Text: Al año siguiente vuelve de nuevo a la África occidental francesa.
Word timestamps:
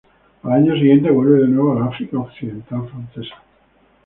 Al 0.41 0.53
año 0.53 0.73
siguiente 0.73 1.11
vuelve 1.11 1.41
de 1.41 1.47
nuevo 1.49 1.73
a 1.73 1.79
la 1.81 1.85
África 1.85 2.17
occidental 2.17 2.89
francesa. 2.89 3.35